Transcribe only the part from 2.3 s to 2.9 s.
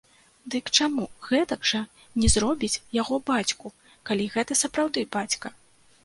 зробіць